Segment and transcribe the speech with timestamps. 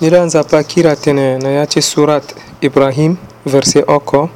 [0.00, 2.24] ndela nzapa kira tene na yace surat
[2.60, 4.28] ibrahim verse oko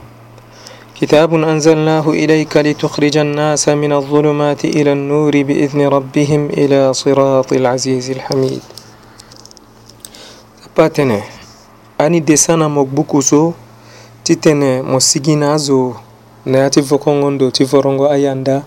[0.98, 8.62] كتاب أنزلناه إليك لتخرج الناس من الظلمات إلى النور بإذن ربهم إلى صراط العزيز الحميد
[10.74, 11.22] patene
[11.98, 13.54] ani desa na mo gbuku so
[14.24, 15.94] ti tene mo sigi na azo
[16.46, 18.62] na ya ti vokongo ndo ti vorongo ayanda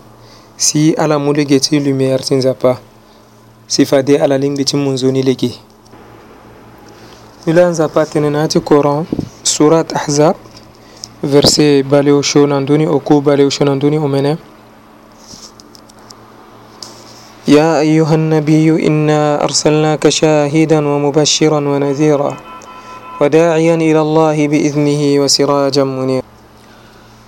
[0.56, 2.76] si ala mu lege ti lumière ti nzapa
[3.66, 5.52] si fade ala lingbi ti munzoni lege
[7.46, 9.04] نلانزا باتيني ناتي كوران
[9.44, 10.34] سورة أحزاب
[11.22, 14.36] فرسي باليو شو ناندوني أوكو باليو شو ناندوني أمنا
[17.48, 22.36] يا أيها النبي إنا أرسلناك شاهدا ومبشرا ونذيرا
[23.20, 26.26] وداعيا إلى الله بإذنه وسراجا منيرا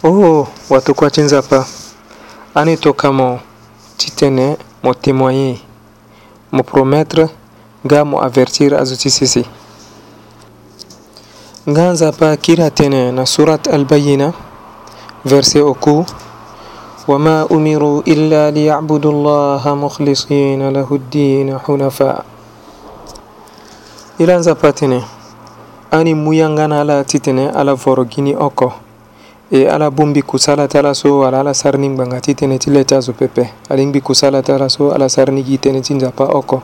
[0.04, 1.64] أوه واتوكوا تنزابا
[2.56, 3.38] أني توكامو
[3.98, 5.58] تتنه مو تيموين
[6.52, 7.28] مو برومتر
[7.92, 9.48] غامو أفرتير أزو تسيسي تي
[11.66, 14.32] ganza pa kiratene na surat albayina
[15.24, 16.04] verset oku
[17.08, 22.18] وما أمروا إلا ليعبدوا الله مخلصين له الدين حنفاء
[24.20, 25.00] إلى زباتني
[25.90, 28.72] ani muyangana ala titene ala vorogini oko
[29.52, 32.68] e ala bungbi kusala ti ala so ala ala sari ni ngbanga ti tënë ti
[32.72, 35.80] le ti azo pepe ali ngbi kusala ti ala so ala sari ni gi tënë
[35.80, 36.60] ti nzapa oko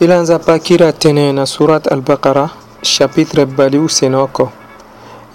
[0.00, 4.48] i la nzapa kiri atene na surat albakara Chapitre Baliou Senoko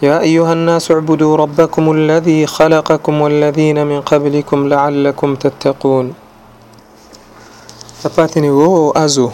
[0.01, 6.13] يا أيها الناس اعبدوا ربكم الذي خلقكم والذين من قبلكم لعلكم تتقون
[8.03, 9.33] apatini wo azo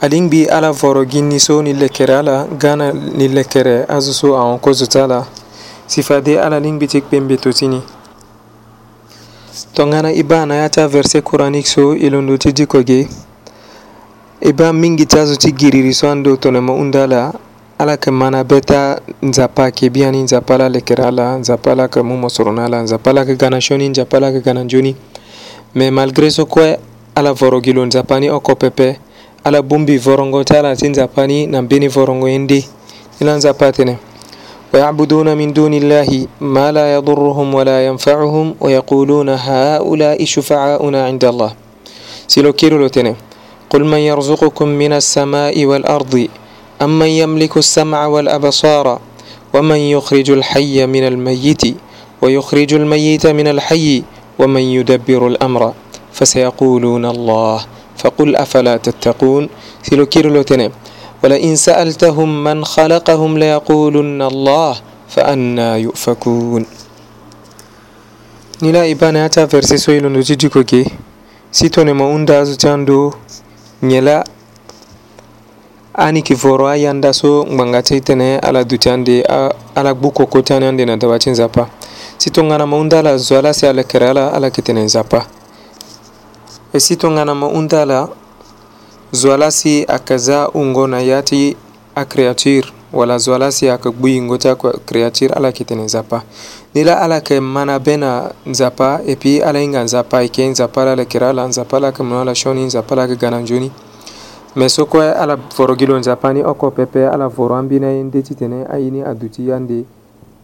[0.00, 4.58] alin bi ala voro ginni so ni lekere ala gana ni lekere azo so awon
[4.58, 5.26] kozo tala
[5.86, 7.80] sifade ala lin bi tik pembe totini
[9.74, 12.98] tongana ibana yata verse coranique so ilondoti dikoge
[14.42, 17.32] eba mingi ti azo ti giriri so andö tongana mo hunda ala
[17.78, 21.72] ala yeke ma na be ta nzapa ayeke bi ani nzapa ala lekere ala nzapa
[21.72, 24.40] ala yeke mu mosoro na ala nzapa ala yeke ga na sioni nzapa ala yeke
[24.42, 24.96] ga na nzoni
[25.74, 26.78] me malgré so kue
[27.14, 28.98] ala voro gi lo nzapa ni oko pepe
[29.44, 32.66] ala bongbi vorongo ti ala ti nzapa ni na mbeni vorongo ye nde
[33.20, 33.96] ni la nzapa tene
[34.74, 36.08] ويعبدون من دون الله
[36.40, 41.50] ما لا يضرهم ولا ينفعهم ويقولون هؤلاء شفعاؤنا عند الله
[42.26, 43.16] سيلو كيلو لو تنم
[43.72, 46.28] قل من يرزقكم من السماء والأرض
[46.82, 49.00] أم من يملك السمع والأبصار
[49.54, 51.62] ومن يخرج الحي من الميت
[52.22, 54.02] ويخرج الميت من الحي
[54.38, 55.72] ومن يدبر الأمر
[56.12, 57.60] فسيقولون الله
[57.98, 59.48] فقل أفلا تتقون
[59.82, 60.70] سيلوكيرلوتني
[61.24, 64.72] ولئن سألتهم من خلقهم ليقولن الله
[65.08, 66.66] فأنا يؤفكون
[68.62, 70.86] نلا ibana ta verse so ilo no jijiko ge
[73.82, 74.24] nyela
[75.94, 79.22] ani kivoro ayanda so ngbanga ti tene ala duti ande
[79.74, 81.66] ala gbu koko ti ani ande na daba ti nzapa
[82.18, 85.26] si tongana ma hunda ala zo ala si ala kere ala ala yeke tene nzapa
[86.72, 88.08] e si tongana ma hunda ala
[89.12, 91.56] zo ala si ayeke za hungo na ya ti
[91.94, 96.22] acréature walazoalasi akagbuyingo ti acréature ala yeke tene nzapa
[96.74, 100.28] ni la ala yeke ma na be na nzapa e puis ala hinga nzapa e
[100.28, 102.94] ke nzapa la ala yeke ra la nzapa la yeke mû na lasio ni nzapa
[102.96, 103.70] la yeke ga na nzoni ni
[104.56, 108.02] me so kue ala voro gi lo nzapa ni oko pepe ala voro ambeni aye
[108.02, 109.84] nde ti tene aye ni aduti ti ande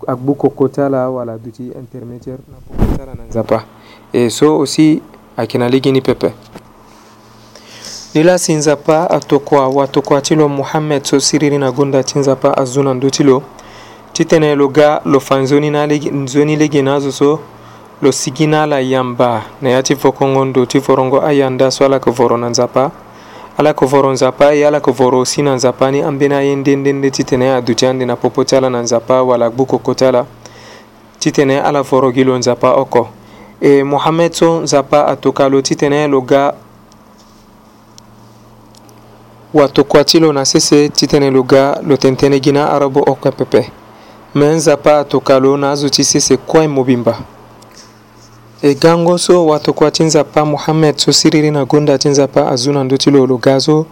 [0.07, 3.65] agbu koko ti ala wala aduti intermédiaire na poko ti ala na nzapa
[4.13, 5.03] e so aussi
[5.37, 6.33] ayeke na ligi ni pepe
[8.15, 12.95] lilasi nzapa atokua watokua ti lo muhammed so siriri na gonda ti nzapa azo na
[12.95, 13.43] ndö ti lo
[14.13, 17.39] ti tene lo ga lo fa nzoni na lege, nzoni lege na azo so
[18.03, 21.97] lo sigi na ala yamba na ya ti vokongo ndo ti vorongo ayanda so ala
[21.97, 22.91] yeke voro na nzapa
[23.59, 27.11] ala yeke voro nzapa e ala yeke voro si na nzapa ni ambeni aye ndendende
[27.11, 30.05] ti tene adu ti ande na popo ti ala na nzapa wala gbu koko ti
[30.05, 30.25] ala
[31.19, 33.09] ti tene ala voro gi lo nzapa oko
[33.61, 36.55] e muhammed so nzapa atoka lo ti tene lo ga
[39.55, 43.71] wato kwati lo na sese titene lo ga lo tentene gi na arabo oko pepe
[44.35, 47.19] me nzapa atoka lo na azo ti sese kue mobimba
[48.63, 52.85] e gango so watokua ti nzapa muhammed so siriri na gonda ti nzapa azu na
[52.85, 53.87] ndö ti lo lo ga so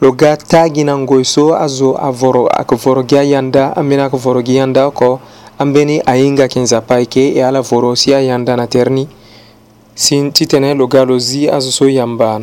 [0.00, 4.40] lo ga tagi na ngoi so azo avoro ayeke voro gi ayanda ambeni ayeke voro
[4.42, 5.20] gi yanda oko
[5.58, 9.08] ambeni ahinga yeke nzapa ayeke e ala voro si ayanda na tere ni
[9.94, 12.40] si titene lo ga lo zi azo so yamba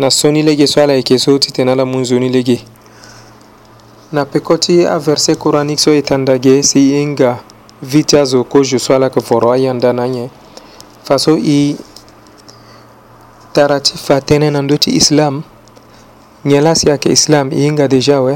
[0.00, 2.56] na soni lege so ala yeke so ti tene ala mu nzoni lege
[4.12, 7.38] na peko ti averset coranique so e tanda ge si hinga
[7.82, 10.30] vi ti azo kozio so ala yeke voro ayanda na anye
[11.04, 11.76] fa so e
[13.52, 15.42] tara ti fa tënë na ndö ti islam
[16.48, 18.34] nyen la si ayeke islam e hinga déjà awe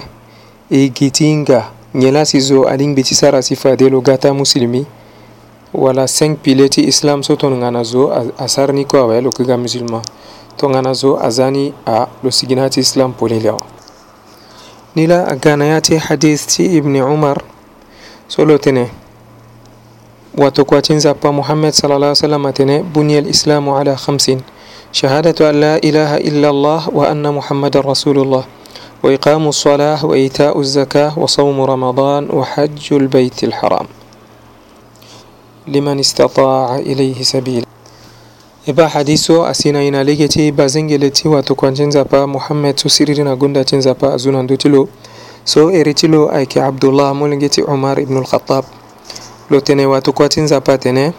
[0.71, 1.61] e gi ti hinga
[1.97, 4.85] nyen la si zo alingbi ti sara si fa de lo ga ti amusilemi
[5.73, 8.13] wala 5 pilier ti islam so tongana na zo
[8.45, 10.03] asar ni kue awe lo kega musulman
[10.57, 13.61] tongana zo azani a losiginati islam polilio
[14.95, 17.43] nila aganayati hadith ti ibni umar
[18.29, 18.91] solotene
[20.37, 24.43] wato kwacinza pa muhammad sallallahu alaihi tene buniyal islamu ala khamsin
[24.93, 28.45] shahadatu an la ilaha illa allah wa anna muhammadan rasulullah
[29.05, 33.87] وإقام الصلاة وإيتاء الزكاة وصوم رمضان وحج البيت الحرام
[35.69, 37.69] لمن استطاع إليه سبيلا
[38.67, 43.95] iba hadiso asina ina legeti ba zengeleti wato kwancenza pa muhammed so siririna gonda cenza
[43.95, 44.89] pa azunandutilo
[45.45, 48.65] so eritilo ayke abdullah molengeti umar ibnu lkhatab
[49.51, 51.13] lo tene wato kua cenza pa tene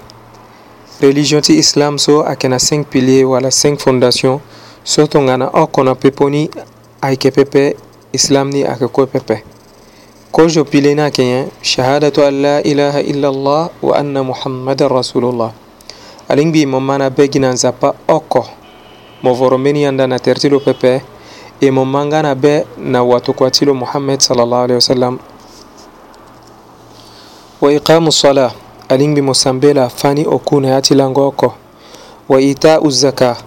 [1.02, 4.40] religion ti islam so ayeke na 5 pilier wala 5 fondation
[4.84, 6.50] so tongana oko na peponi
[7.02, 7.78] ayeke pepe
[8.14, 9.44] islam ni ayeke kue pepe
[10.32, 15.54] kozo pilier ni ayeke nyen shahadatu an la ilaha illallah wa anna muhammadan rasulullah
[16.30, 18.46] aɗen mbi mo mana beginan zappa oko
[19.22, 21.02] mo voromeni yanda na tertilo pepe
[21.62, 25.20] e mo mangana be na watuko atilo muhammad sallllahu alahi wa sallam
[27.62, 28.52] wa iqamu sala
[28.90, 31.54] aɗen mbi mo sambela fani o kuna yatilango oko
[32.30, 33.38] wa itau zaka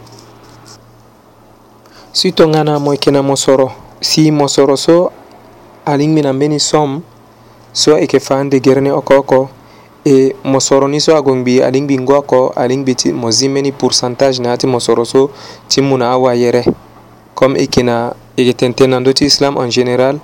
[2.13, 5.11] si tongana mo yeke na mo soro si mo soro so
[5.85, 7.03] alingbi na mbeni som
[7.73, 9.49] so e yeke fâ ndegere ni oko oko
[10.09, 13.31] e mo soro ni so ago ngbi ali ngbi ngwa ko ali ngbi ti mo
[13.31, 15.31] zime ni pourcentage na ti mo soro so
[15.69, 16.65] ti mu e e na awayere
[17.35, 20.17] comme e yeke na yeke tene na ndö ti islam en général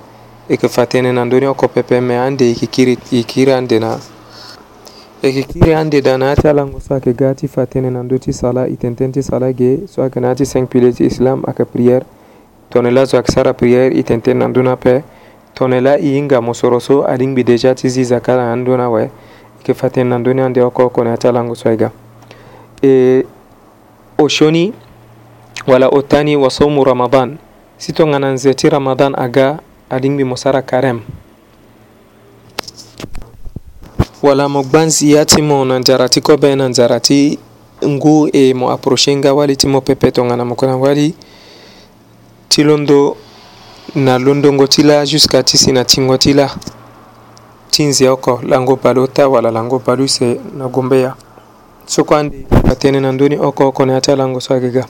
[0.49, 3.53] e yeke fa tënë na ndö ni oko pepe me ande yeke kiri yeke kiri
[3.53, 3.99] ande na
[5.23, 8.03] yeke kiri ande da na yâ ti alango so ayeke ga ti fa tënë na
[8.03, 10.73] ndö ti sala e tene tënë ti sala ge so ayeke na yâ ti cinq
[10.73, 12.07] pilier ti islam ayeke prière
[12.71, 14.97] tongana la zo ayeke sara prière e tene tënë na ndö ni ape
[15.55, 18.57] tongana la e hinga mo soro so ali ngbi déjà ti zi zaka na ya
[18.57, 19.05] ndö ni awe
[19.65, 21.91] kefaten na duniyan da ya ko kone atalangu swaiga
[22.83, 23.25] e
[24.19, 24.73] oshoni
[25.67, 27.37] wala otani wa somu ramadan
[27.79, 29.59] sito ngana nzeti ramadan aga
[29.91, 31.01] adiŋbi musara karem
[34.23, 37.39] wala mo gbanzi ya ti mo nan jarati ko be nan jarati
[37.85, 41.15] ngu e mo approche nga wali ti mo to ngana mo kona wali
[42.49, 43.17] ti londo
[43.95, 46.35] na londongo ti jusqu'à ti na tingo ti
[47.75, 51.15] tinzi oko lango palu ta wala lango palu se nagombea
[51.87, 54.87] so kuandi atene na nduni oko kone ata lango swagiga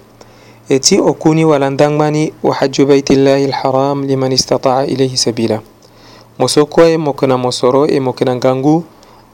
[0.69, 5.61] eti okuni wala ndangmani wa hajju baitillahi alharam liman istataa ilayhi sabila
[6.39, 8.85] moso koye mo kena mosoro e mo kena gangu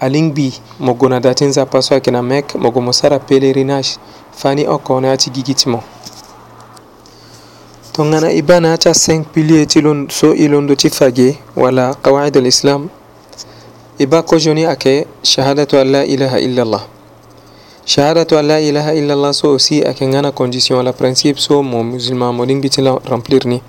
[0.00, 3.98] alingbi mo gona datin zapa so akena mek mo go mo sara pelerinage
[4.32, 5.82] fani oko na ati gigitimo
[7.92, 12.88] to ngana ibana ata 5 pilier ti so ilondo ti fage wala qawaid alislam
[14.00, 16.84] ibako e joni ake shahadatu an la ilaha illallah
[17.84, 22.34] shahadatu an la ilaha illallah so aussi ake ngana condition la principe so mo musulman
[22.34, 23.60] mo ɗingiti la remplir ni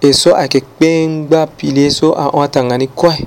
[0.00, 3.26] e so ake kpengba pilier so awatangani koe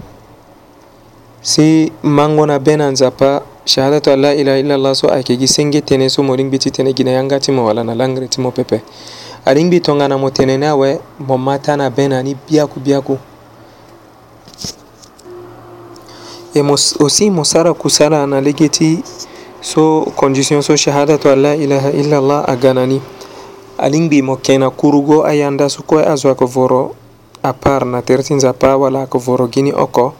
[1.42, 6.24] si mangona bena nzapa shahadatu an la ilaha illallah so ake gi senge tene so
[6.24, 8.82] mo ɗingbiti tene gina yanga ti mo wala na langre ti mo pepe
[9.46, 13.18] aɗingbi tongana mo tene ni awe mo matana bena ni biyaku biyaku
[16.55, 16.62] e
[17.00, 19.03] aussi mosara kusara na legeti
[19.62, 23.01] so condition so shahadatu an la ilaha illallah a ganani
[23.77, 26.95] alingɓimo kena kurugo a yanda so koye a zoa ko voro
[27.43, 30.13] à part na tertinza pa wala ko voro gini oko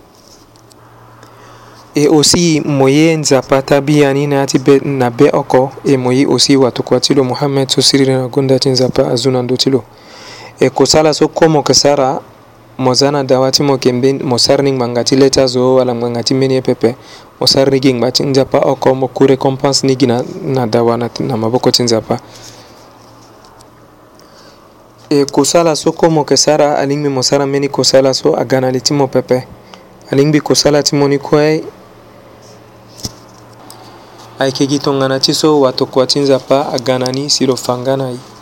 [1.96, 6.58] e aussi mo ye nzapa tabiyani naati be na be oko e mo yi aussi
[6.58, 9.84] watu ko tilo muhammed so siriri na gondati nzapa a zunando tilo
[10.60, 12.20] e ko sala so komo ko sara
[12.78, 16.96] mozana dawati mo kembe mo sarning mangati leta zo wala mangati meni pepe
[17.40, 21.38] mo sarni ging ba tinjapa oko mo ku recompense ni gina na dawa na, na
[21.38, 22.20] maboko tinjapa
[25.10, 28.72] e kusala so ko mo ke sara aling mi mo sara meni kusala so agana
[28.72, 29.46] li timo pepe
[30.10, 31.62] aling bi kusala timo ni kue
[34.40, 38.33] ayeke gi tongana ti so wato kua ti nzapa agana ni siro fanga na ye